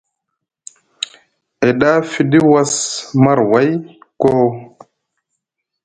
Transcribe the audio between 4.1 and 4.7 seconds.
koo.